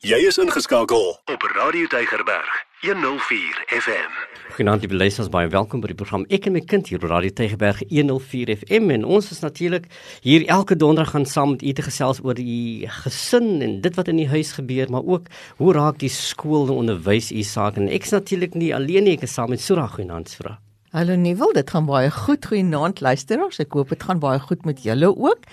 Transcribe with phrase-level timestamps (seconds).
[0.00, 1.10] Jy is ingeskakel.
[1.28, 4.14] Op Radio Tygerberg 104 FM.
[4.54, 7.34] Goeienaand lieve luisters, baie welkom by die program Ek en my kind hier op Radio
[7.36, 9.90] Tygerberg 104 FM en ons is natuurlik
[10.24, 14.08] hier elke donderdag gaan saam met u te gesels oor die gesin en dit wat
[14.08, 15.28] in die huis gebeur, maar ook
[15.60, 17.76] hoe raak die skool en onderwys u saak.
[17.76, 19.84] En ek's natuurlik nie alleen nie, ek is saam met Sura.
[19.84, 20.56] Goeienaand Sura.
[20.90, 22.46] Hallo Nieuwel, dit gaan baie goed.
[22.50, 23.60] Goeienaand luisteraars.
[23.62, 25.44] Ek hoop dit gaan baie goed met julle ook.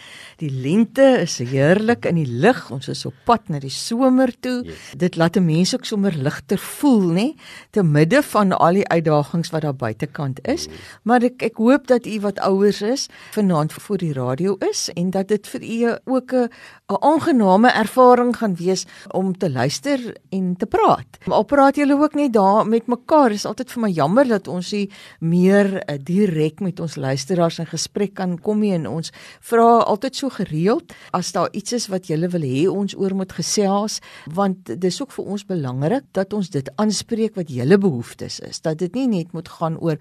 [0.41, 2.63] Die lente is heerlik in die lug.
[2.73, 4.63] Ons is op pad na die somer toe.
[4.65, 4.87] Yes.
[4.97, 7.27] Dit laat 'n mens ook sommer ligter voel, nê,
[7.69, 10.67] te midde van al die uitdagings wat daar buitekant is.
[11.03, 15.09] Maar ek ek hoop dat u wat ouers is, vanaand voor die radio is en
[15.09, 16.49] dat dit vir u ook 'n
[16.89, 19.99] 'n aangename ervaring gaan wees om te luister
[20.29, 21.07] en te praat.
[21.25, 23.29] Maar praat julle ook net daar met mekaar.
[23.29, 24.89] Dit is altyd vir my jammer dat ons nie
[25.27, 29.11] meer uh, direk met ons luisteraars in gesprek kan kom nie en ons
[29.49, 33.33] vra altyd so gereeld as daar iets is wat julle wil hê ons oor moet
[33.35, 33.99] gesels
[34.33, 38.61] want dis ook vir ons belangrik dat ons dit aanspreek wat julle behoeftes is.
[38.63, 39.97] Dat dit nie net moet gaan oor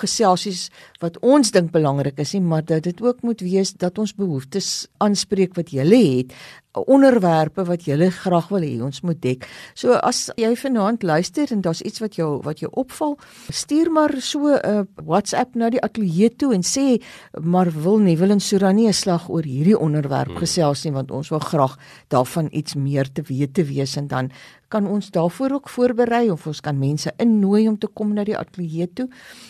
[0.00, 0.68] geselsies
[1.02, 4.86] wat ons dink belangrik is nie, maar dat dit ook moet wees dat ons behoeftes
[5.04, 6.34] aanspreek wat julle het
[6.80, 9.46] onderwerpe wat jy graag wil hê ons moet dek.
[9.74, 14.14] So as jy vanaand luister en daar's iets wat jou wat jou opval, stuur maar
[14.20, 17.02] so 'n uh, WhatsApp na die ateljee toe en sê
[17.40, 20.38] maar wil nie wil en Surani 'n slag oor hierdie onderwerp hmm.
[20.38, 24.30] gesels nie want ons wil graag daarvan iets meer te weet te wees en dan
[24.68, 28.36] kan ons daarvoor ook voorberei of ons kan mense innooi om te kom na die
[28.38, 29.08] ateljee toe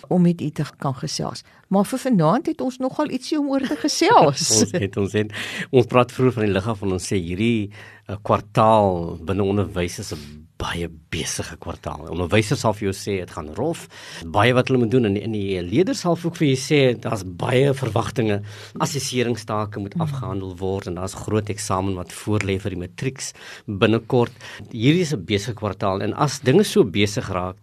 [0.09, 1.45] om met u te kan gesels.
[1.69, 4.47] Maar vir vanaand het ons nogal ietsie om oor te gesels.
[4.61, 5.35] ons het ons het
[5.71, 7.71] ons praat vroeër van die lig af van ons sê hierdie
[8.09, 12.07] uh, kwartaal binne onderwys is 'n baie besige kwartaal.
[12.15, 13.89] Onderwysers sal vir jou sê dit gaan rof,
[14.25, 17.75] baie wat hulle moet doen en die leerders sal ook vir jou sê daar's baie
[17.75, 18.41] verwagtinge.
[18.79, 23.33] Assesseringstake moet afgehandel word en daar's groot eksamen wat voorlê vir die matrieks
[23.67, 24.33] binnekort.
[24.71, 27.57] Hierdie is 'n besige kwartaal en as dinge so besig raak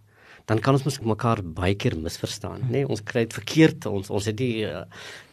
[0.45, 2.81] dan kan ons mekaar baie keer misverstaan, nê?
[2.81, 3.85] Nee, ons kry dit verkeerd.
[3.85, 4.83] Ons ons het die uh,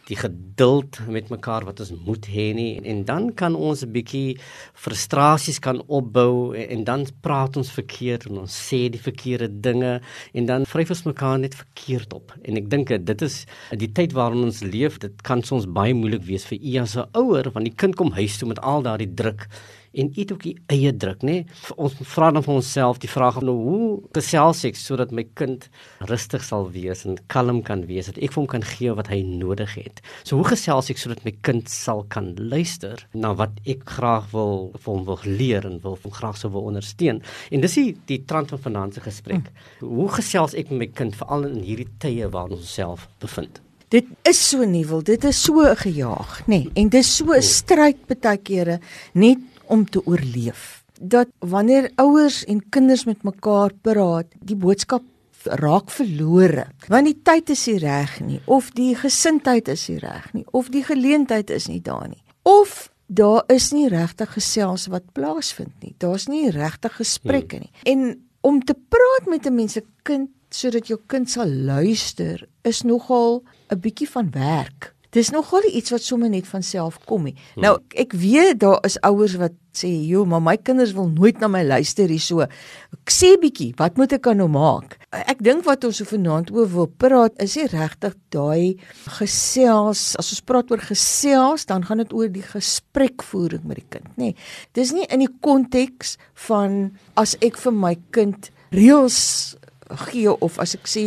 [0.09, 2.81] die geduld met mekaar wat ons moet hê nie.
[2.81, 4.37] En dan kan ons 'n bietjie
[4.73, 10.01] frustrasies kan opbou en, en dan praat ons verkeerd en ons sê die verkeerde dinge
[10.33, 12.33] en dan vryf ons mekaar net verkeerd op.
[12.43, 13.45] En ek dink dit is
[13.77, 14.97] die tyd waarin ons leef.
[14.97, 18.11] Dit kan soms baie moeilik wees vir u as 'n ouer want die kind kom
[18.11, 19.47] huis toe met al daardie druk
[19.91, 21.43] en eet ook die eie druk, nê?
[21.75, 25.69] Ons vra dan vir onsself die vraag nou hoe gesels ek sodat my kind
[26.11, 29.21] rustig sal wees en kalm kan wees dat ek vir hom kan gee wat hy
[29.25, 30.03] nodig het.
[30.23, 34.69] So hoe gesels ek sodat my kind sal kan luister na wat ek graag wil
[34.77, 37.23] vir hom wil leer en wil hom graag sou wil ondersteun.
[37.51, 39.49] En dis die die trant van se gesprek.
[39.79, 39.95] Hmm.
[39.95, 43.61] Hoe gesels ek met my kind veral in hierdie tye waarin ons onsself bevind?
[43.89, 46.59] Dit is so nuwel, dit is so gejaag, nê?
[46.59, 48.79] Nee, en dis so 'n stryd baie kere
[49.13, 49.39] net
[49.69, 50.83] om te oorleef.
[50.99, 55.05] Dat wanneer ouers en kinders met mekaar praat, die boodskap
[55.43, 56.67] raak verlore.
[56.87, 60.71] Want die tyd is nie reg nie of die gesindheid is nie reg nie of
[60.73, 62.21] die geleentheid is nie daar nie.
[62.43, 65.95] Of daar is nie regtig gesels wat plaasvind nie.
[65.97, 67.71] Daar's nie regtig gesprekke nie.
[67.89, 72.81] En om te praat met 'n mens se kind sodat jou kind sal luister is
[72.81, 74.93] nogal 'n bietjie van werk.
[75.15, 77.35] Dis nogal iets wat sommer net van self kom nie.
[77.55, 77.63] Hmm.
[77.65, 81.47] Nou ek weet daar is ouers wat sê, "Jo, maar my kinders wil nooit na
[81.47, 84.97] my luister hier so." Ek sê bietjie, wat moet ek nou maak?
[85.11, 88.77] Ek dink wat ons vanaand oor wil praat is nie regtig daai
[89.07, 90.15] gesels.
[90.17, 94.23] As ons praat oor gesels, dan gaan dit oor die gesprekvoering met die kind, nê.
[94.23, 94.35] Nee,
[94.73, 99.55] dis nie in die konteks van as ek vir my kind reëls
[99.89, 101.03] gee of as ek sê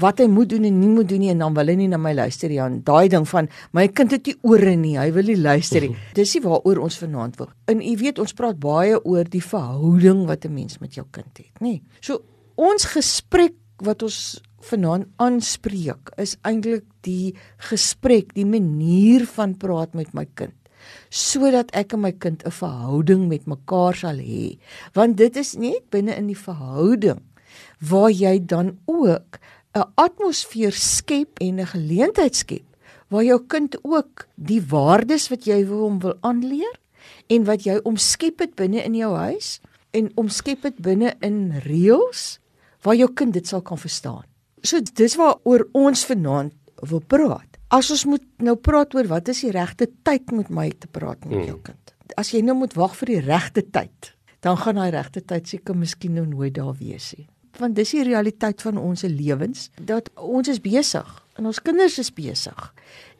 [0.00, 1.98] wat hy moet doen en nie moet doen nie en dan wil hy nie na
[2.00, 2.60] my luister nie.
[2.60, 5.96] Dan daai ding van my kind het nie ore nie, hy wil nie luister nie.
[6.18, 7.50] Dis nie waaroor ons vanaand wil.
[7.68, 11.38] En u weet ons praat baie oor die verhouding wat 'n mens met jou kind
[11.38, 11.80] het, nê.
[12.00, 12.22] So
[12.56, 20.14] ons gesprek wat ons vanaand aanspreek is eintlik die gesprek, die manier van praat met
[20.14, 20.54] my kind
[21.12, 24.58] sodat ek en my kind 'n verhouding met mekaar sal hê
[24.94, 27.20] want dit is net binne in die verhouding
[27.88, 29.38] waar jy dan ook
[29.74, 32.64] 'n atmosfeer skep en 'n geleentheid skep
[33.08, 36.76] waar jou kind ook die waardes wat jy wil hom wil aanleer
[37.26, 42.38] en wat jy omskep het binne in jou huis en omskep het binne in reëls
[42.82, 44.24] waar jou kind dit sal kan verstaan.
[44.62, 46.54] So dis waaroor ons vanaand
[46.88, 47.58] wil praat.
[47.68, 51.24] As ons moet nou praat oor wat is die regte tyd met my te praat
[51.24, 51.62] met jou hmm.
[51.62, 51.94] kind.
[52.16, 55.76] As jy nou moet wag vir die regte tyd, dan gaan daai regte tyd seker
[55.76, 60.48] miskien nou nooit daar wees nie want dis die realiteit van ons lewens dat ons
[60.48, 61.08] is besig
[61.38, 62.68] en ons kinders is besig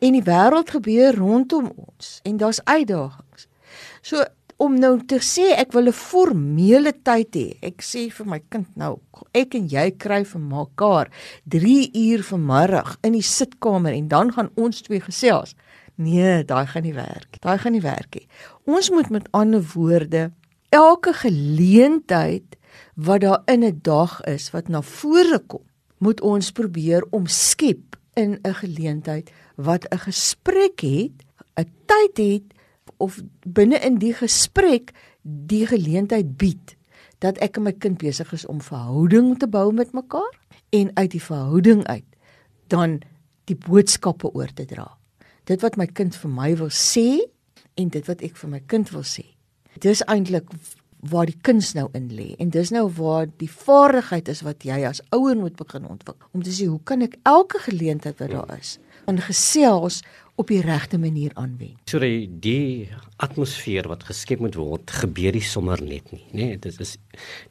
[0.00, 3.48] en die wêreld gebeur rondom ons en daar's uitdagings.
[4.02, 4.24] So
[4.62, 7.48] om nou te sê ek wil 'n formele tyd hê.
[7.62, 9.00] Ek sê vir my kind nou,
[9.34, 11.10] ek en jy kry vir mekaar
[11.48, 15.54] 3 uur vanmiddag in die sitkamer en dan gaan ons twee gesels.
[15.96, 17.40] Nee, daai gaan nie werk.
[17.40, 18.28] Daai gaan nie werk nie.
[18.66, 20.30] Ons moet met ander woorde
[20.70, 22.56] elke geleentheid
[22.94, 25.64] wat daar in 'n dag is wat na vore kom,
[25.98, 31.24] moet ons probeer omskep in 'n geleentheid wat 'n gesprek het,
[31.56, 32.44] 'n tyd het
[32.96, 34.90] of binne in die gesprek
[35.22, 36.76] die geleentheid bied
[37.18, 40.38] dat ek en my kind besig is om verhouding te bou met mekaar
[40.70, 42.08] en uit die verhouding uit
[42.66, 43.00] dan
[43.44, 44.98] die boodskappe oor te dra.
[45.44, 47.22] Dit wat my kind vir my wil sê
[47.74, 49.24] en dit wat ek vir my kind wil sê.
[49.82, 50.50] Dis eintlik
[51.10, 52.32] waar die kuns nou in lê.
[52.38, 56.42] En dis nou waar die vaardigheid is wat jy as ouer moet begin ontwikkel om
[56.42, 58.76] te sê hoe kan ek elke geleentheid wat daar is
[59.10, 60.02] in gesels
[60.42, 61.78] op die regte manier aanwend.
[61.90, 62.88] So die, die
[63.22, 66.48] atmosfeer wat geskep moet word, gebeur nie sommer net nie, nê?
[66.52, 66.96] Nee, dit is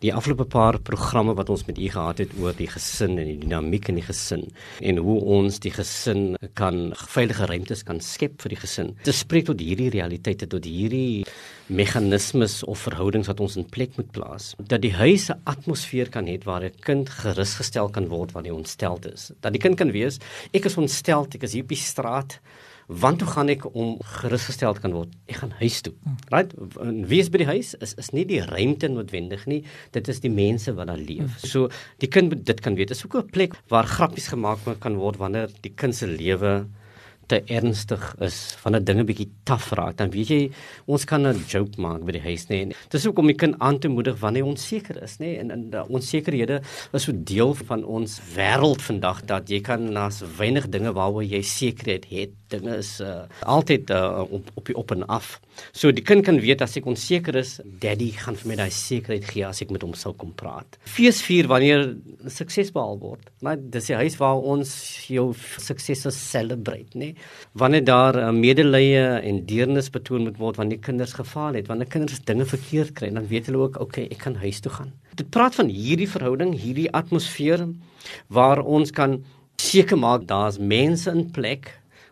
[0.04, 3.38] die afgelope paar programme wat ons met u gehad het oor die gesin en die
[3.40, 4.48] dinamiek in die gesin
[4.82, 8.94] en hoe ons die gesin kan veilige ruimtes kan skep vir die gesin.
[9.06, 11.24] Dit spreek tot hierdie realiteite tot hierdie
[11.72, 14.52] meganismes of verhoudings wat ons in plek moet plaas.
[14.60, 18.58] Dat die huis 'n atmosfeer kan hê waar 'n kind gerusgestel kan word wanneer hy
[18.58, 19.32] ontsteld is.
[19.40, 20.20] Dat die kind kan wees,
[20.54, 22.40] ek is ontsteld, ek is hier op die straat
[22.92, 25.14] want hoe gaan ek om gerusgestel kan word?
[25.32, 25.94] Ek gaan huis toe.
[26.34, 26.52] Right?
[27.08, 27.74] Wie is by die huis?
[27.80, 29.62] Is is nie die ruimte noodwendig nie.
[29.96, 31.40] Dit is die mense wat daar leef.
[31.40, 31.70] So
[32.04, 32.92] die kind dit kan weet.
[32.92, 36.68] Dit is ook 'n plek waar grappies gemaak kan word wanneer die kind se lewe
[37.32, 40.52] te ernstig is van 'n dinge bietjie taaf raak, dan weet jy
[40.86, 42.66] ons kan 'n joke maak by die huis nê.
[42.66, 42.76] Nee.
[42.90, 45.40] Dis ook om die kind aan te moedig wanneer onseker is nê nee.
[45.40, 46.62] en en die onsekerhede
[46.94, 51.42] is so deel van ons wêreld vandag dat jy kan nas weinig dinge waaroor jy
[51.42, 52.30] sekerheid het.
[52.48, 55.40] Dinge is uh, altyd uh, op op die op en af.
[55.72, 59.26] So die kind kan weet as ek onseker is, daddy gaan vir my daai sekerheid
[59.30, 60.78] gee as ek met hom sou kom praat.
[60.84, 61.96] Feesvier wanneer
[62.28, 63.32] sukses behaal word.
[63.42, 64.74] Maar dis die huis waar ons
[65.08, 67.14] jou suksesse celebrate, né?
[67.52, 72.24] Wanneer daar uh, medelee en deernis betoon moet word wanneer kinders gefaal het, wanneer kinders
[72.28, 74.94] dinge verkeerd kry, dan weet hulle ook, okay, ek kan huis toe gaan.
[75.20, 77.68] Dit praat van hierdie verhouding, hierdie atmosfeer
[78.32, 79.20] waar ons kan
[79.62, 81.70] seker maak daar's mense in plek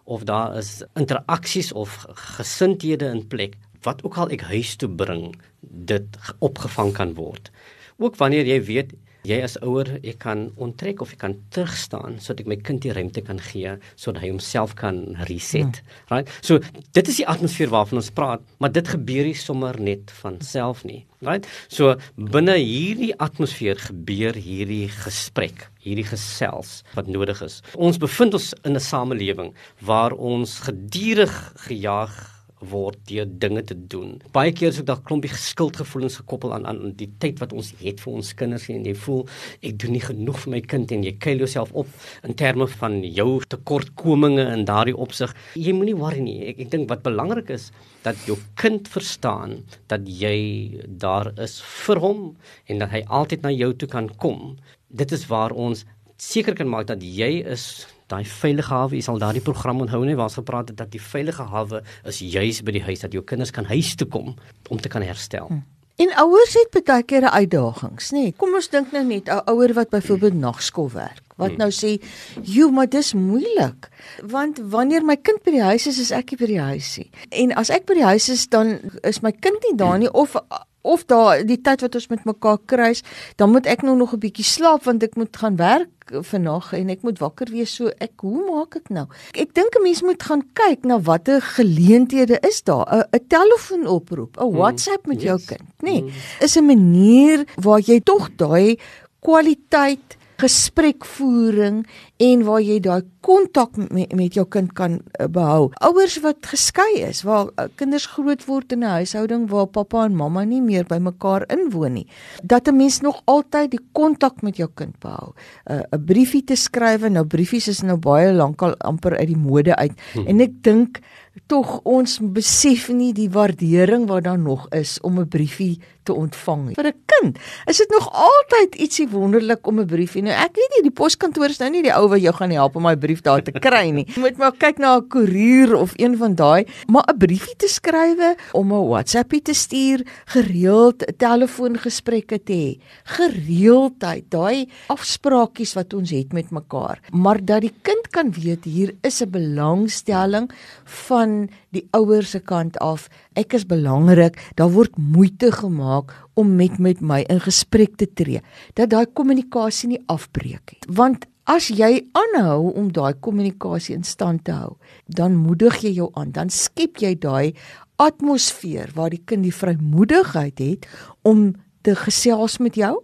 [0.10, 2.06] of daar is interaksies of
[2.36, 5.32] gesindhede in plek wat ook al ek huis toe bring
[5.62, 7.52] dit opgevang kan word.
[7.98, 8.94] Ook wanneer jy weet
[9.28, 12.94] jy as ouer ek kan onttrek of ek kan terugstaan sodat ek my kind die
[12.96, 15.82] ruimte kan gee sodat hy homself kan reset.
[15.82, 16.14] Hmm.
[16.14, 16.32] Right?
[16.42, 16.60] So
[16.96, 20.86] dit is die atmosfeer waarvan ons praat, maar dit gebeur nie sommer net van self
[20.88, 21.04] nie.
[21.26, 21.48] Right?
[21.68, 27.60] So binne hierdie atmosfeer gebeur hierdie gesprek, hierdie gesels wat nodig is.
[27.76, 31.36] Ons bevind ons in 'n samelewing waar ons gedurig
[31.68, 34.18] gejaag word deur dinge te doen.
[34.36, 38.02] Baie keer is ook daar klompie skuldgevoelens gekoppel aan aan die tyd wat ons het
[38.04, 39.22] vir ons kinders en jy voel
[39.62, 41.92] ek doen nie genoeg vir my kind en jy kuil jouself op
[42.28, 45.34] in terme van jou tekortkominge in daardie opsig.
[45.56, 46.40] Jy moenie worry nie.
[46.52, 47.70] Ek ek dink wat belangrik is
[48.04, 49.60] dat jou kind verstaan
[49.92, 52.26] dat jy daar is vir hom
[52.68, 54.58] en dat hy altyd na jou toe kan kom.
[54.90, 55.86] Dit is waar ons
[56.20, 60.18] seker kan maak dat jy is daai veilige hawe, jy sal daardie program onthou nie
[60.18, 63.24] waar ons gepraat het dat die veilige hawe is juis by die huis dat jou
[63.24, 64.36] kinders kan huis toe kom
[64.70, 65.48] om te kan herstel.
[65.48, 65.66] Hmm.
[66.00, 68.30] En ouers het baie keer uitdagings, nê.
[68.30, 68.36] Nee.
[68.40, 70.48] Kom ons dink nou net 'n ouer wat byvoorbeeld hmm.
[70.48, 71.58] nagskool werk wat hmm.
[71.58, 72.02] nou sê,
[72.44, 73.90] "Jo, maar dis moeilik."
[74.24, 77.10] Want wanneer my kind by die huis is, is ek nie by die huis nie.
[77.30, 80.36] En as ek by die huis is, dan is my kind nie daar nie of
[80.82, 83.04] of daar die tyd wat ons met mekaar kruis,
[83.36, 86.90] dan moet ek nou nog 'n bietjie slaap want ek moet gaan werk vannag en
[86.90, 89.08] ek moet wakker wees so ek hoe maak ek nou?
[89.34, 93.08] Ek dink 'n mens moet gaan kyk na watter geleenthede is daar.
[93.12, 94.58] 'n telefoonoproep, 'n hmm.
[94.58, 96.02] WhatsApp met jou kind, nê?
[96.02, 98.78] Nee, is 'n manier waar jy tog daai
[99.20, 101.84] kwaliteit gesprekvoering
[102.18, 105.70] en waar jy daai kontak met, met jou kind kan uh, behou.
[105.86, 110.16] Ouers wat geskei is, waar uh, kinders groot word in 'n huishouding waar pappa en
[110.16, 112.08] mamma nie meer by mekaar inwoon nie,
[112.44, 115.34] dat 'n mens nog altyd die kontak met jou kind behou.
[115.68, 119.76] 'n uh, briefie te skryf, nou briefies is nou baie lankal amper uit die mode
[119.76, 119.94] uit.
[120.14, 120.28] Hmm.
[120.28, 121.00] En ek dink
[121.48, 126.62] tog ons besef nie die waardering wat daar nog is om 'n briefie te ontvang
[126.68, 126.76] nie.
[126.76, 130.22] Vir 'n kind is dit nog altyd ietsie wonderlik om 'n briefie.
[130.22, 132.76] Nou ek weet nie die poskantoor is nou nie die ou wat jou gaan help
[132.76, 134.06] om my brief daar te kry nie.
[134.16, 137.68] Jy moet maar kyk na 'n koerier of een van daai, maar 'n briefie te
[137.68, 146.10] skrywe om 'n WhatsAppie te stuur, gereeld telefoongesprekke te hê, gereeldheid, daai afspraakies wat ons
[146.10, 150.50] het met mekaar, maar dat die kind kan weet hier is 'n belangstelling
[150.86, 153.08] van van die ouers se kant af.
[153.40, 154.38] Ek is belangrik.
[154.60, 158.42] Daar word moeite gemaak om met met my in gesprek te tree.
[158.80, 160.96] Dat daai kommunikasie nie afbreek nie.
[160.96, 164.76] Want as jy aanhou om daai kommunikasie in stand te hou,
[165.08, 166.32] dan moedig jy jou aan.
[166.32, 167.56] Dan skep jy daai
[168.00, 170.88] atmosfeer waar die kind die vrymoedigheid het
[171.28, 171.52] om
[171.84, 173.00] te gesels met jou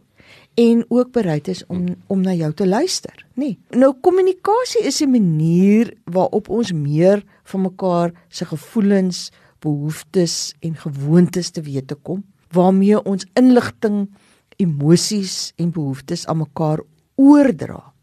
[0.56, 3.44] en ook bereid is om om na jou te luister, nê.
[3.44, 3.60] Nee.
[3.70, 11.50] Nou kommunikasie is 'n manier waarop ons meer van mekaar se gevoelens, behoeftes en gewoontes
[11.50, 14.10] te weet te kom, waarmee ons inligting,
[14.56, 16.80] emosies en behoeftes aan mekaar
[17.16, 17.94] oordra.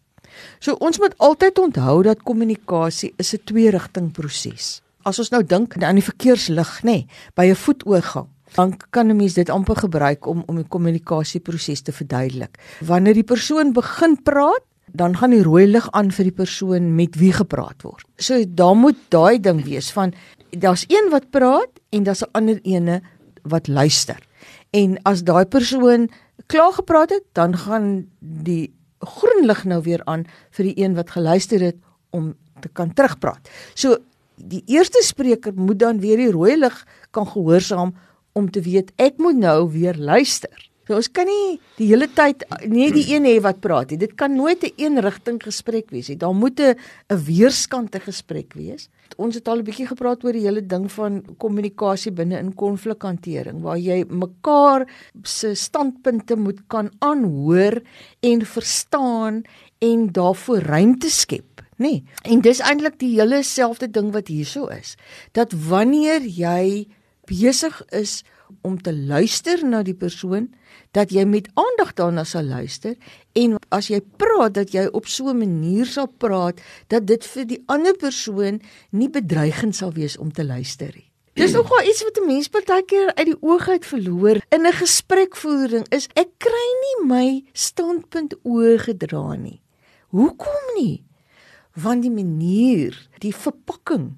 [0.58, 4.82] So ons moet altyd onthou dat kommunikasie is 'n twee-rigting proses.
[5.02, 9.16] As ons nou dink aan die verkeerslig, nê, nee, by 'n voetoorgang dan kan 'n
[9.16, 12.58] mens dit amper gebruik om om die kommunikasieproses te verduidelik.
[12.80, 17.16] Wanneer die persoon begin praat, dan gaan die rooi lig aan vir die persoon met
[17.16, 18.04] wie gepraat word.
[18.16, 20.12] So daar moet daai ding wees van
[20.50, 23.02] daar's een wat praat en daar's 'n ander ene
[23.42, 24.20] wat luister.
[24.70, 26.10] En as daai persoon
[26.46, 31.10] klaar gepraat het, dan gaan die groen lig nou weer aan vir die een wat
[31.10, 31.76] geluister het
[32.10, 33.48] om te kan terugpraat.
[33.74, 33.96] So
[34.36, 37.94] die eerste spreker moet dan weer die rooi lig kan gehoorsaam
[38.32, 40.72] om te weet ek moet nou weer luister.
[40.82, 44.00] So ons kan nie die hele tyd net die een hê wat praat nie.
[44.02, 46.16] Dit kan nooit 'n een rigting gesprek wees nie.
[46.16, 46.76] Daar moet 'n
[47.08, 48.88] weerskante gesprek wees.
[49.16, 53.62] Ons het al 'n bietjie gepraat oor die hele ding van kommunikasie binne in konflikhantering
[53.62, 54.88] waar jy mekaar
[55.22, 57.80] se standpunte moet kan aanhoor
[58.20, 59.42] en verstaan
[59.78, 61.90] en daarvoor ruimte skep, nê?
[61.90, 62.04] Nee.
[62.22, 64.96] En dis eintlik die hele selfde ding wat hierso is.
[65.32, 66.86] Dat wanneer jy
[67.28, 68.22] besig is
[68.62, 70.50] om te luister na die persoon
[70.96, 72.96] dat jy met aandag daarna sal luister
[73.38, 77.44] en as jy praat dat jy op so 'n manier sal praat dat dit vir
[77.44, 78.60] die ander persoon
[78.90, 81.12] nie bedreigend sal wees om te luister nie.
[81.34, 85.86] Dis nogal iets wat 'n mens partykeer uit die oog uit verloor in 'n gesprekvoering
[85.88, 89.62] is ek kry nie my standpunt oorgedra nie.
[90.08, 91.04] Hoekom nie?
[91.72, 94.16] Want die manier, die verpakking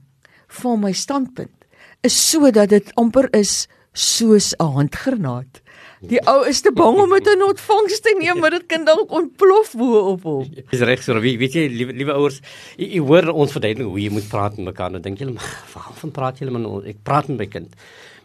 [0.49, 1.64] van my standpunt
[2.05, 5.63] is sodat dit amper is soos 'n handgranaat.
[6.05, 9.13] Die ou is te bang om dit in ontvangs te neem, maar dit kan dalk
[9.15, 10.51] ontplof bo op hom.
[10.73, 12.41] Dis reg, so wie weet jy, liewe liewe ouers,
[12.77, 14.93] jy hoor ons verduidelik hoe jy moet praat met mekaar.
[14.93, 15.31] Nou dink jy,
[15.73, 16.85] waarvan praat jy met ons?
[16.91, 17.73] Ek praat met my kind.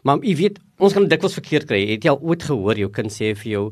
[0.04, 1.82] Maar jy weet, ons kan dikwels verkeerd kry.
[1.94, 3.66] Het jy al ooit gehoor jou kind sê vir jou,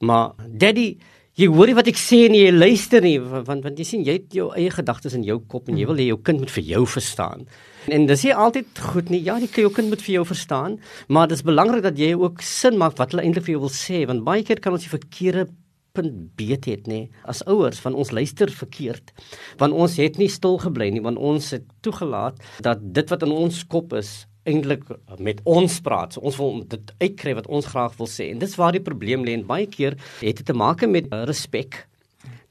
[0.00, 0.98] "Maar daddy,
[1.36, 4.12] jy hoor nie wat ek sê nie, jy luister nie." Want want jy sien, jy
[4.12, 6.64] het jou eie gedagtes in jou kop en jy wil hê jou kind moet vir
[6.64, 7.46] jou verstaan.
[7.92, 9.20] En dis nie altyd goed nie.
[9.26, 12.78] Ja, die kind moet vir jou verstaan, maar dit is belangrik dat jy ook sin
[12.80, 15.48] maak wat hulle eintlik vir jou wil sê, want baie keer kan ons die verkeerde
[15.94, 19.12] punt beet het nê as ouers van ons luister verkeerd.
[19.60, 23.34] Want ons het nie stil gebly nie want ons het toegelaat dat dit wat in
[23.34, 24.82] ons kop is eintlik
[25.22, 26.16] met ons praat.
[26.16, 28.28] So ons wil dit uitkry wat ons graag wil sê.
[28.32, 29.38] En dis waar die probleem lê.
[29.38, 31.84] En baie keer het dit te maak met respek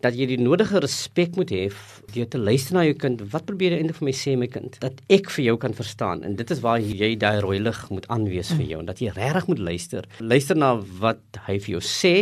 [0.04, 1.68] dat jy die nodige respek moet hê
[2.14, 3.22] deur te luister na jou kind.
[3.32, 4.76] Wat probeer jy eintlik vir my sê my kind?
[4.84, 8.08] Dat ek vir jou kan verstaan en dit is waar jy daai rooi lig moet
[8.14, 10.08] aanwees vir jou en dat jy regtig moet luister.
[10.20, 12.14] Luister na wat hy vir jou sê,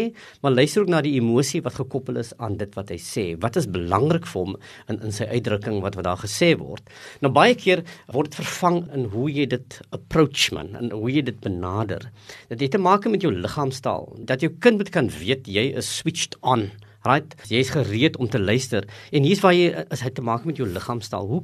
[0.44, 3.26] maar luister ook na die emosie wat gekoppel is aan dit wat hy sê.
[3.42, 4.56] Wat is belangrik vir hom
[4.92, 6.86] in in sy uitdrukking wat wat daar gesê word.
[7.26, 7.82] Nou baie keer
[8.14, 12.06] word dit vervang in hoe jy dit approach man en hoe jy dit benader.
[12.54, 14.08] Dit het te maak met jou liggaamstaal.
[14.30, 16.70] Dat jou kind moet kan weet jy is switched on.
[17.04, 17.34] Right?
[17.50, 20.68] Jy's gereed om te luister en hier's waar jy as hy te maak met jou
[20.70, 21.26] liggaamstaal.
[21.28, 21.42] Hoe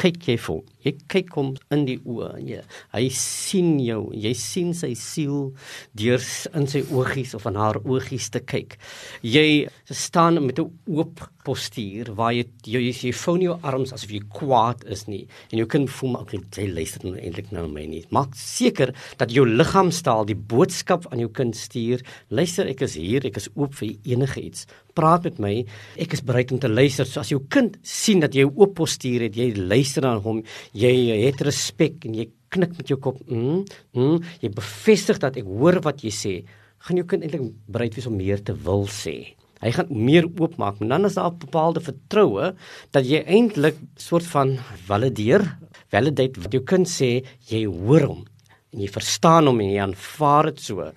[0.00, 0.60] kyk jy vir?
[0.80, 2.60] Jy kyk hom in die oë jy
[2.94, 4.04] hy sien jou.
[4.16, 5.50] Jy sien sy siel
[5.98, 6.22] deur
[6.56, 8.78] in sy oogies of aan haar oogies te kyk.
[9.26, 14.10] Jy staan met 'n oop postuur waar jy jy, jy, jy vou jou arms asof
[14.12, 17.66] jy kwaad is nie en jou kind voel maar okay, jy luister nou eintlik nou
[17.68, 18.04] my nie.
[18.10, 22.00] Maak seker dat jou liggaamstaal die boodskap aan jou kind stuur.
[22.28, 24.66] Luister, ek is hier, ek is oop vir enige iets.
[24.94, 25.52] Praat met my.
[26.00, 27.06] Ek is bereid om te luister.
[27.06, 30.42] So as jou kind sien dat jy 'n oop postuur het, jy luister na hom,
[30.72, 33.18] jy het respek en jy knik met jou kop.
[33.28, 36.44] Mm, mm, jy bevestig dat ek hoor wat jy sê.
[36.78, 39.34] Gaan jou kind eintlik bereid wees om meer te wil sê.
[39.60, 40.80] Hy gaan meer oopmaak.
[40.80, 42.54] En dan is daar 'n bepaalde vertroue
[42.92, 45.58] dat jy eintlik soort van valideer,
[45.90, 48.24] validate wat jou kind sê, jy hoor hom
[48.72, 50.92] en jy verstaan hom en jy aanvaar dit so.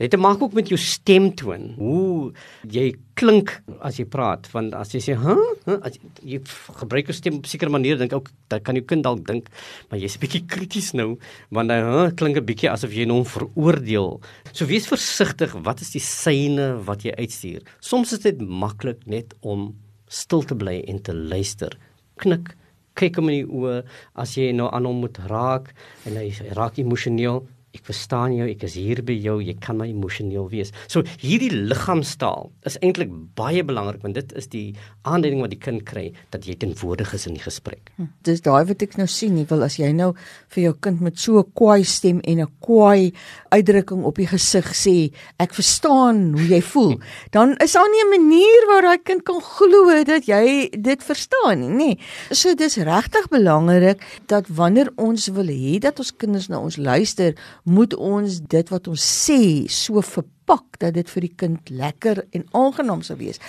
[0.00, 1.74] Dit maak ook met jou stemtoon.
[1.76, 2.30] Hoe
[2.72, 3.52] jy klink
[3.84, 5.76] as jy praat, want as jy sê, "Hæ?" Huh?
[5.84, 6.40] As jy
[6.80, 9.48] gebruik jou stem op 'n sekere manier, dink ook dat kan jou kind dalk dink,
[9.90, 11.18] maar jy's 'n bietjie krities nou,
[11.50, 14.20] want hy huh, klink 'n bietjie asof jy hom veroordeel.
[14.52, 17.62] So wees versigtig, wat is die syne wat jy uitstuur?
[17.80, 19.76] Soms is dit maklik net om
[20.08, 21.76] stil te bly en te luister.
[22.16, 22.56] Knik
[22.94, 25.74] kyk hom in die oë as jy nou aan hom moet raak
[26.06, 27.46] en hy raak emosioneel
[27.76, 30.72] ek verstaan jou, ek is hier by jou, jy kan my emosioneel wees.
[30.90, 34.74] So hierdie liggaamstaal is eintlik baie belangrik want dit is die
[35.06, 37.92] aanduiding wat die kind kry dat jy teenwoordig is in die gesprek.
[37.96, 40.10] Hm, dis daai wat ek nou sien, nie wil as jy nou
[40.50, 43.12] vir jou kind met so 'n kwaai stem en 'n kwaai
[43.54, 46.98] uitdrukking op die gesig sê, ek verstaan hoe jy voel,
[47.36, 51.60] dan is daar nie 'n manier waar daai kind kan glo dat jy dit verstaan
[51.60, 51.90] nie, nê.
[52.34, 57.34] So dis regtig belangrik dat wanneer ons wil hê dat ons kinders na ons luister,
[57.64, 62.46] moet ons dit wat ons sê so verpak dat dit vir die kind lekker en
[62.52, 63.40] aangenaam sal wees.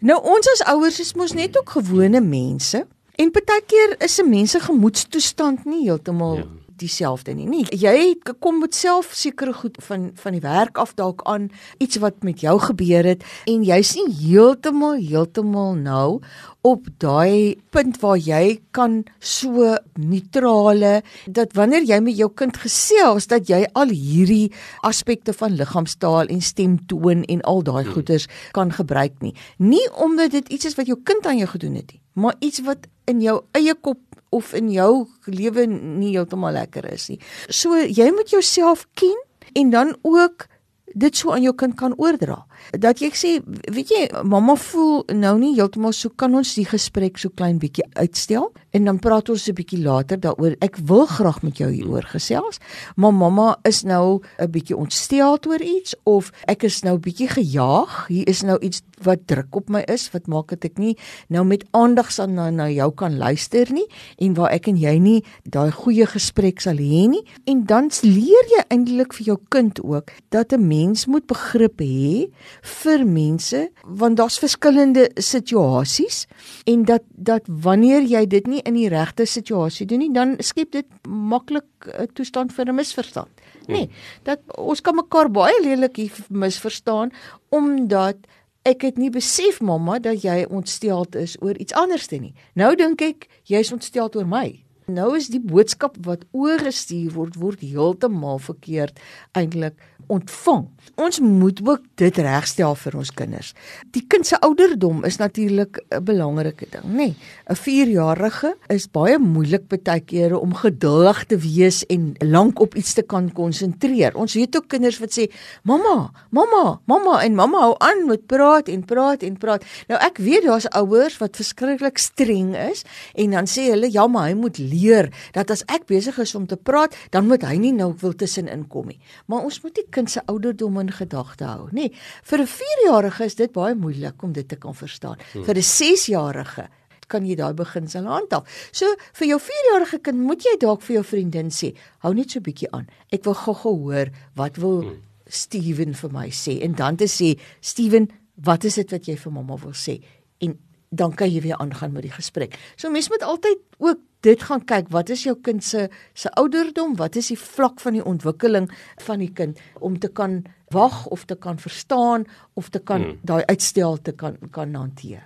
[0.00, 4.30] Nou ons as ouers is mos net ook gewone mense en baie keer is 'n
[4.30, 7.46] mens se gemoedstoestand nie heeltemal ja dieselfde nie.
[7.48, 12.00] Nie jy kom met self sekere goed van van die werk af dalk aan iets
[12.02, 16.20] wat met jou gebeur het en jy's nie heeltemal heeltemal nou
[16.64, 23.28] op daai punt waar jy kan so neutrale dat wanneer jy met jou kind gesels
[23.28, 24.48] dat jy al hierdie
[24.88, 27.92] aspekte van liggaamstaal en stemtoon en al daai hmm.
[27.92, 29.34] goeders kan gebruik nie.
[29.58, 32.64] Nie omdat dit iets is wat jou kind aan jou gedoen het nie, maar iets
[32.64, 34.00] wat in jou eie kop
[34.34, 37.20] of in jou lewe nie heeltemal lekker is nie.
[37.48, 39.16] So jy moet jouself ken
[39.54, 40.48] en dan ook
[40.94, 42.44] dit so aan jou kind kan oordra.
[42.72, 43.30] Dat jy sê,
[43.72, 47.84] weet jy, mamma voel nou nie heeltemal so kan ons die gesprek so klein bietjie
[47.94, 50.56] uitstel en dan praat ons 'n bietjie later daaroor.
[50.60, 52.58] Ek wil graag met jou hieroor gesels,
[52.96, 58.06] maar mamma is nou 'n bietjie ontstel oor iets of ek is nou bietjie gejaag.
[58.08, 60.96] Hier is nou iets wat druk op my is wat maak dit ek nie
[61.28, 63.86] nou met aandag aan na, na jou kan luister nie
[64.18, 67.24] en waar ek en jy nie daai goeie gesprek sal hê nie.
[67.46, 72.30] En dan leer jy eintlik vir jou kind ook dat 'n mens moet begrip hê
[72.62, 76.26] vir mense want daar's verskillende situasies
[76.66, 80.72] en dat dat wanneer jy dit nie in die regte situasie doen nie dan skep
[80.72, 83.30] dit maklik 'n toestand vir 'n misverstand.
[83.66, 83.90] Nee,
[84.22, 85.96] dat ons kan mekaar baie lelik
[86.28, 87.10] misverstaan
[87.48, 88.16] omdat
[88.62, 92.34] ek het nie besef mamma dat jy ontsteld is oor iets anderste nie.
[92.54, 94.63] Nou dink ek jy's ontsteld oor my.
[94.86, 98.98] Nou is die boodskap wat oorgestuur word word heeltemal verkeerd
[99.32, 99.80] eintlik
[100.12, 100.66] ontvang.
[101.00, 103.52] Ons moet ook dit regstel vir ons kinders.
[103.96, 106.96] Die kind se ouderdom is natuurlik 'n belangrike ding, nê.
[106.96, 107.16] Nee,
[107.48, 112.94] 'n 4-jarige is baie moeilik baie kere om geduldig te wees en lank op iets
[112.94, 114.14] te kan konsentreer.
[114.14, 118.68] Ons het ook kinders wat sê, "Mamma, mamma, mamma" en mamma hou aan met praat
[118.68, 119.64] en praat en praat.
[119.88, 124.28] Nou ek weet daar's ouers wat verskriklik streng is en dan sê hulle, "Ja, maar
[124.28, 127.72] hy moet leer dat as ek besig is om te praat, dan moet hy nie
[127.72, 131.68] nou wil tussenin kom nie." Maar ons moet die kind se ouderdom in gedagte hou,
[131.70, 131.86] nê.
[131.88, 135.16] Nee, vir 'n 4-jarige is dit baie moeilik om dit te kan verstaan.
[135.32, 135.44] Hmm.
[135.44, 136.68] Vir 'n 6-jarige
[137.08, 138.48] kan jy daai beginsel handhaaf.
[138.72, 142.40] So vir jou 4-jarige kind moet jy dalk vir jou vriendin sê, hou net so
[142.40, 142.88] bietjie aan.
[143.12, 145.02] Ek wil gou-gou hoor wat wil hmm.
[145.26, 148.10] Steven vir my sê en dan te sê, Steven,
[148.44, 149.98] wat is dit wat jy vir mamma wil sê?
[150.44, 150.58] En
[150.94, 152.58] dan kan jy weer aangaan met die gesprek.
[152.76, 156.96] So mens moet altyd ook dit gaan kyk wat is jou kind se se ouderdom,
[156.96, 158.70] wat is die vlak van die ontwikkeling
[159.06, 160.42] van die kind om te kan
[160.74, 162.24] wag of te kan verstaan
[162.58, 163.18] of te kan hmm.
[163.22, 165.22] daai uitstel te kan kan hanteer.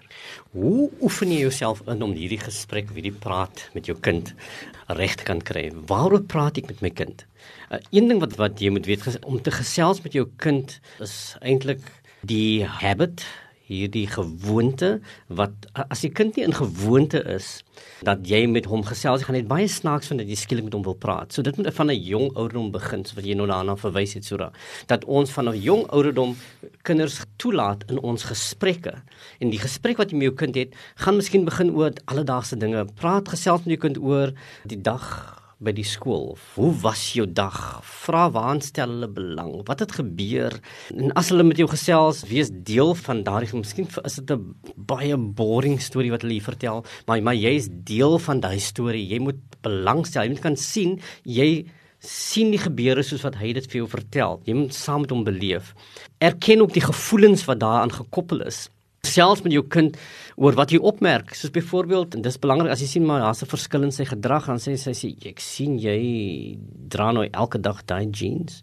[0.53, 4.35] Hoe oefen jy jouself in om hierdie gesprek, hierdie praat met jou kind
[4.99, 5.69] reg te kan kry?
[5.89, 7.25] Waaroor praat ek met my kind?
[7.71, 11.37] Uh, een ding wat wat jy moet weet om te gesels met jou kind is
[11.41, 11.85] eintlik
[12.27, 13.23] die habit
[13.69, 17.59] hierdie gewoonte wat as die kind nie in gewoonte is
[18.07, 20.85] dat jy met hom gesels, gaan net baie snaaks vind dat jy skielik met hom
[20.87, 21.33] wil praat.
[21.35, 24.25] So dit moet van 'n jong ouderdom begin, so wat jy nou daarna verwys het
[24.25, 24.51] Sura,
[24.87, 26.37] dat ons van 'n jong ouderdom
[26.83, 28.95] kinders toelaat in ons gesprekke.
[29.39, 32.87] En die gesprek wat jy met jou kind het, gaan miskien begin oor alledaagse dinge.
[32.95, 34.33] Praat gesels met jou kind oor
[34.65, 36.37] die dag by die skool.
[36.55, 37.57] Hoe was jou dag?
[38.05, 39.57] Vra waar stel hulle belang?
[39.67, 40.55] Wat het gebeur?
[40.95, 45.17] En as hulle met jou gesels, wees deel van daardie miskien is dit 'n baie
[45.17, 49.07] boring storie wat hulle vertel, maar maar jy is deel van daai storie.
[49.07, 50.23] Jy moet belangstel.
[50.23, 51.67] Jy moet kan sien jy
[51.99, 54.41] sien die gebeure soos wat hy dit vir jou vertel.
[54.45, 55.75] Jy moet saam met hom beleef.
[56.21, 58.69] Erken ook die gevoelens wat daaraan gekoppel is
[59.07, 59.97] selfs met jou kind
[60.39, 61.35] oor wat jy opmerk.
[61.37, 64.47] Soos byvoorbeeld en dis belangrik as jy sien maar daar's 'n verskil in sy gedrag
[64.47, 66.59] dan sê sy sê ek sien jy
[66.89, 68.63] dra nou elke dag daai jeans.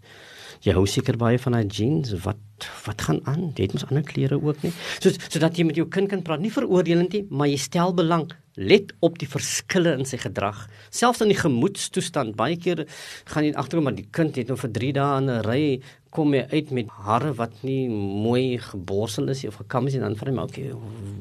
[0.61, 2.13] Jy hou seker baie van daai jeans.
[2.23, 2.37] Wat
[2.85, 3.51] wat gaan aan?
[3.55, 4.71] Jy het mos ander klere ook nie.
[4.99, 8.31] So sodat jy met jou kind kan praat nie veroordelend nie maar jy stel belang.
[8.55, 10.69] Let op die verskille in sy gedrag.
[10.89, 12.85] Selfs in die gemoedstoestand baie keer
[13.25, 15.81] gaan jy agterkom maar die kind het nou vir 3 dae in 'n ry
[16.15, 20.15] kom jy uit met hare wat nie mooi geborsel is of gekam is nie dan
[20.19, 20.69] vra jy my okay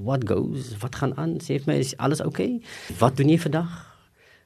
[0.06, 0.74] what goes?
[0.82, 1.40] Wat gaan aan?
[1.42, 2.60] Sê vir my is alles okay
[3.00, 3.72] wat doen jy vandag?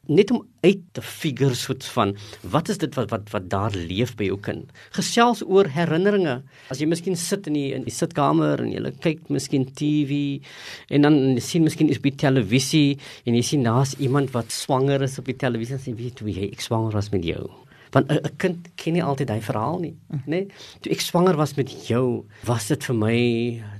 [0.08, 2.14] Net om uit te figure soort van
[2.54, 4.72] wat is dit wat wat wat daar leef by jou kind?
[4.96, 6.38] Gesels oor herinneringe.
[6.72, 10.40] As jy miskien sit in die in die sitkamer en jy kyk miskien TV
[10.88, 15.20] en dan sien miskien is by televisie en jy sien daar's iemand wat swanger is
[15.20, 17.50] op die televisie en sê weet jy ek swanger was met jou
[17.92, 19.96] want 'n kind ken nie altyd hy verhaal nie
[20.27, 20.46] nê nee?
[20.81, 23.18] toe ek swanger was met jou was dit vir my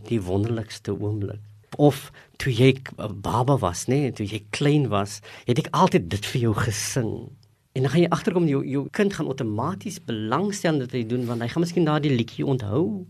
[0.09, 1.43] die wonderlikste oomblik
[1.77, 6.09] of toe jy 'n baba was, nê, nee, toe jy klein was, het ek altyd
[6.09, 7.31] dit vir jou gesing.
[7.75, 11.27] En dan gaan jy agterkom jou jou kind gaan outomaties belangstel in wat jy doen
[11.27, 13.07] want hy gaan miskien daardie liedjie onthou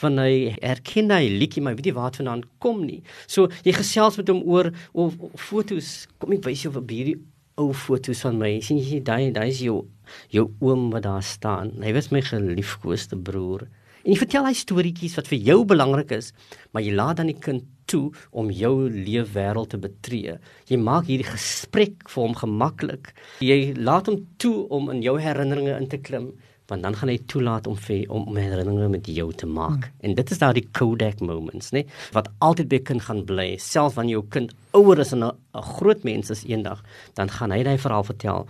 [0.00, 3.02] van hy erken hy liedjie maar weet jy waar dit vandaan kom nie.
[3.26, 7.16] So jy gesels met hom oor of, of fotos, kom ek wys jou vir hierdie
[7.56, 8.60] ou fotos van my.
[8.60, 9.86] sien jy daai daai is jou
[10.30, 11.72] jou oom wat daar staan.
[11.82, 13.66] Hy was my geliefkoeste broer.
[14.06, 16.30] En jy vertel hy storieetjies wat vir jou belangrik is,
[16.70, 20.36] maar jy laat dan die kind toe om jou leefwêreld te betree.
[20.70, 23.10] Jy maak hierdie gesprek vir hom gemaklik.
[23.42, 26.30] Jy laat hom toe om in jou herinneringe in te klim,
[26.66, 29.86] want dan gaan hy toelaat om vir om, om herinneringe met jou te maak.
[29.86, 30.00] Hmm.
[30.00, 31.84] En dit is daardie Kodak moments, né?
[32.12, 35.32] Wat altyd by kind gaan bly, selfs wanneer jou kind ouer is en 'n
[35.76, 36.82] groot mens is eendag,
[37.14, 38.46] dan gaan hy daai verhaal vertel.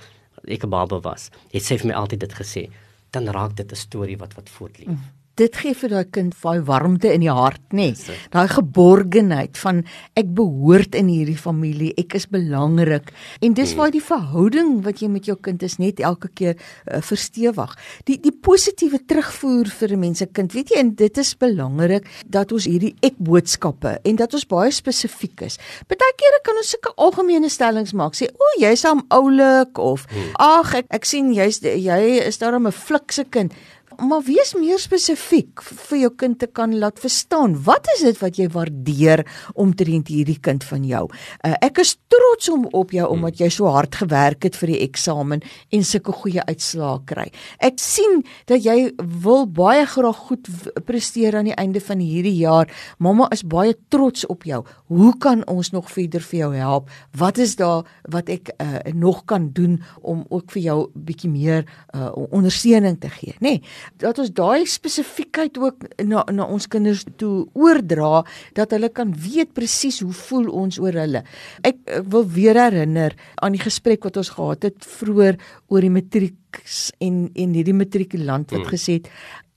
[0.49, 1.31] Ek 'n baba was.
[1.53, 2.71] Hy sê vir my altyd dit gesê.
[3.11, 4.87] Dan raak dit 'n storie wat wat voortleef.
[4.87, 7.91] Hmm dit gee vir daai kind daai warmte in die hart, nê?
[7.93, 8.17] Nee.
[8.33, 9.83] Daai geborgenheid van
[10.17, 13.13] ek behoort in hierdie familie, ek is belangrik.
[13.45, 13.81] En dis hmm.
[13.81, 17.77] waar die verhouding wat jy met jou kind is net elke keer uh, verstewig.
[18.09, 22.09] Die die positiewe terugvoer vir 'n mens se kind, weet jy, en dit is belangrik
[22.27, 25.59] dat ons hierdie ek boodskappe en dat ons baie spesifiek is.
[25.87, 30.33] Partykeere kan ons sulke algemene stellings maak, sê o, jy's hom oulik of hmm.
[30.41, 33.53] ag ek ek sien jy's jy is daarom 'n flikse kind
[34.03, 37.57] maar wees meer spesifiek vir jou kind te kan laat verstaan.
[37.65, 39.23] Wat is dit wat jy waardeer
[39.55, 41.03] omtrent hierdie kind van jou?
[41.41, 44.81] Uh, ek is trots om op jou omdat jy so hard gewerk het vir die
[44.85, 47.27] eksamen en sulke goeie uitslae kry.
[47.65, 50.51] Ek sien dat jy wil baie graag goed
[50.89, 52.71] presteer aan die einde van hierdie jaar.
[52.99, 54.63] Mamma is baie trots op jou.
[54.93, 56.93] Hoe kan ons nog verder vir jou help?
[57.17, 61.65] Wat is daar wat ek uh, nog kan doen om ook vir jou bietjie meer
[61.95, 63.57] uh, ondersteuning te gee, nê?
[63.57, 63.63] Nee,
[64.03, 68.25] dat ons daai spesifiekheid ook na na ons kinders toe oordra
[68.59, 71.23] dat hulle kan weet presies hoe voel ons oor hulle.
[71.63, 75.93] Ek, ek wil weer herinner aan die gesprek wat ons gehad het vroeër oor die
[75.93, 76.63] matriek
[77.05, 78.71] en en hierdie matrikulant wat hmm.
[78.73, 79.11] gesê het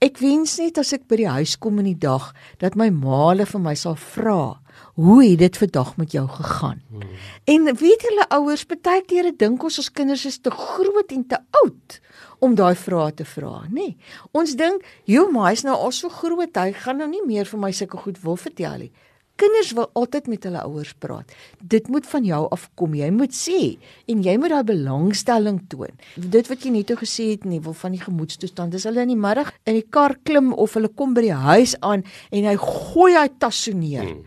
[0.04, 3.30] ek wens net as ek by die huis kom in die dag dat my ma
[3.30, 4.60] hulle vir my sal vra
[5.00, 6.82] Hoe het dit vandag met jou gegaan?
[6.90, 7.02] Hmm.
[7.44, 11.40] En weet julle ouers, baie kere dink ons ons kinders is te groot en te
[11.64, 12.00] oud
[12.40, 13.74] om daai vrae te vra, nê?
[13.74, 13.98] Nee.
[14.32, 17.60] Ons dink, "Jo, maar hy's nou al so groot, hy gaan nou nie meer vir
[17.60, 18.92] my sulke goed wil vertel nie."
[19.40, 21.32] Kinders wil altyd met hulle ouers praat.
[21.64, 22.96] Dit moet van jou afkom.
[22.96, 23.78] Jy moet sê
[24.12, 25.96] en jy moet daai belangstelling toon.
[26.16, 28.72] Dit wat jy net gesê het, nie wil van die gemoedstoestand.
[28.76, 31.78] Dis hulle in die middag in die kar klim of hulle kom by die huis
[31.80, 34.10] aan en hy gooi hy tas so neer.
[34.10, 34.26] Hmm.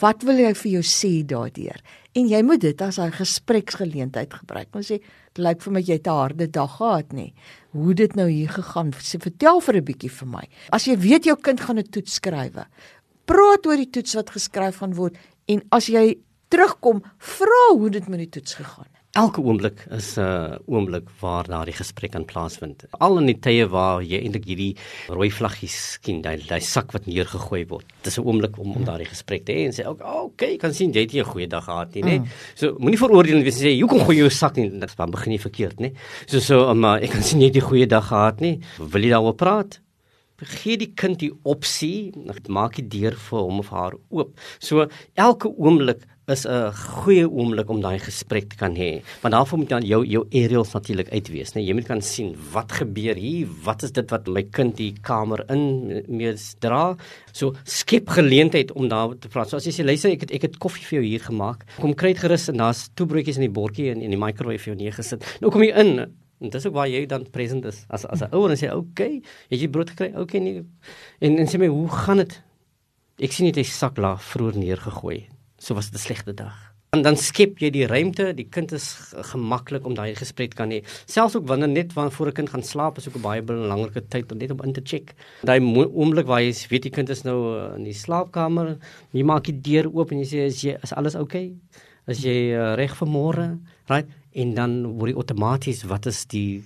[0.00, 1.82] Wat wil hy vir jou sê daardeur?
[2.18, 4.68] En jy moet dit as 'n gespreksgeleentheid gebruik.
[4.74, 7.32] Ons sê dit lyk vir my jy het 'n harde dag gehad, nê.
[7.70, 8.90] Hoe dit nou hier gegaan?
[8.92, 10.48] Sê vertel vir 'n bietjie vir my.
[10.72, 12.54] As jy weet jou kind gaan 'n toets skryf,
[13.24, 18.08] praat oor die toets wat geskryf gaan word en as jy terugkom, vra hoe dit
[18.08, 18.97] met die toets gegaan het.
[19.16, 22.84] Elke oomblik is 'n uh, oomblik waar daardie gesprek kan plaasvind.
[23.00, 24.76] Al in die tye waar jy eintlik hierdie
[25.08, 27.86] rooi vlaggies sien, daai daai sak wat neergegooi word.
[28.02, 30.92] Dis 'n oomblik om om daardie gesprek te hê en sê, "Oké, okay, kan sien
[30.92, 32.26] jy het 'n goeie dag gehad nie, né?" Mm.
[32.54, 35.32] So moenie veroordeel wees en sê, "Hoe kom gooi jou sak nie?" Dit dan begin
[35.32, 35.92] jy verkeerd, né?
[36.26, 38.60] So so, maar ek kan sien jy het 'n goeie dag gehad nie.
[38.78, 39.80] Wil jy daaroor praat?
[40.46, 42.12] gee die kind die opsie,
[42.48, 44.38] maak die deur vir hom of haar oop.
[44.60, 49.02] So elke oomblik is 'n goeie oomblik om daai gesprek te kan hê.
[49.22, 51.60] Want daarvoor moet dan jou jou aerials natuurlik uitwees, né?
[51.60, 55.44] Jy moet kan sien wat gebeur hier, wat is dit wat my kind die kamer
[55.48, 56.96] in mees dra?
[57.32, 59.48] So skep geleentheid om daar te praat.
[59.48, 61.64] So as jy sê luister, ek het ek het koffie vir jou hier gemaak.
[61.80, 64.58] Kom kry dit gerus en daar's twee broodjies in die bordjie en in die microwave
[64.58, 65.24] vir jou neergesit.
[65.40, 66.12] Nou kom jy in.
[66.40, 68.78] En dis ook waar jy dan present is as as 'n ouer en sê, "Oké,
[68.78, 70.08] okay, het jy brood gekry?
[70.08, 70.64] Oké okay, nee."
[71.20, 72.42] En en sê my, "Hoe gaan dit?"
[73.18, 76.56] Ek sien jy sak laag vroeër neergegooi so was dit 'n slegte dag.
[76.96, 80.80] En dan skep jy die ruimte, die kind is gemaklik om daai gesprek kan hê.
[81.04, 84.08] Selfs ook wanneer net wanneer voor 'n kind gaan slaap is ook 'n baie belangrike
[84.08, 85.14] tyd om net om in te check.
[85.42, 88.78] Daai oomblik waar jy weet die kind is nou uh, in die slaapkamer,
[89.12, 91.52] jy maak die deur oop en jy sê is jy is alles oukei?
[91.52, 91.82] Okay?
[92.08, 93.58] Is jy uh, reg vir môre?
[93.90, 94.08] Right?
[94.32, 96.62] En dan word jy outomaties wat is die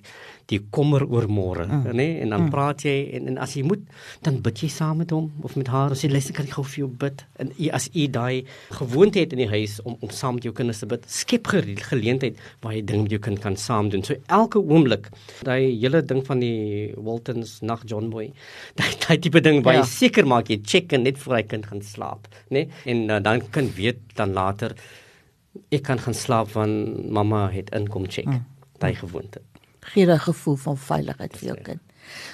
[0.50, 1.84] die kommer oor môre, mm.
[1.92, 1.94] nê?
[2.00, 2.14] Nee?
[2.24, 2.52] En dan mm.
[2.52, 3.82] praat jy en, en as jy moet,
[4.26, 5.94] dan bid jy saam met hom of met haar.
[5.94, 7.24] As jy luister kan ek gou vir jou bid.
[7.42, 8.42] En jy, as jy daai
[8.78, 12.40] gewoonte het in die huis om om saam met jou kinders te bid, skep geleentheid
[12.64, 14.04] waar jy ding met jou kind kan saam doen.
[14.06, 15.10] So elke oomblik,
[15.46, 18.30] daai hele ding van die Waltons nag John Boy,
[18.80, 19.84] daai daai tipe ding waar ja.
[19.86, 22.66] jy seker maak jy check in net voor hy kind gaan slaap, nê?
[22.66, 22.82] Nee?
[22.92, 24.76] En uh, dan kan weet dan later
[25.68, 28.26] ek kan gaan slaap want mamma het inkom check.
[28.26, 28.44] Mm.
[28.78, 29.40] Daai gewoonte
[29.82, 31.80] gee 'n gevoel van veiligheid vir jou kind.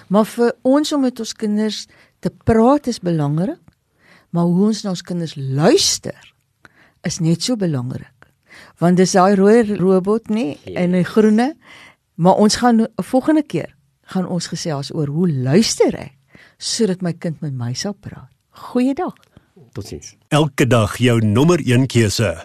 [0.07, 1.87] Maar vir ons om met ons kinders
[2.19, 3.61] te praat is belangrik,
[4.31, 6.33] maar hoe ons na ons kinders luister
[7.03, 8.13] is net so belangrik.
[8.79, 11.57] Want dis daai rooi robot nê en 'n groene,
[12.15, 16.13] maar ons gaan 'n volgende keer gaan ons gesels oor hoe luister ek
[16.59, 18.31] sodat my kind met my sal praat.
[18.51, 19.15] Goeiedag.
[19.73, 20.17] Totsiens.
[20.29, 22.45] Elke dag jou nommer 1 keuse.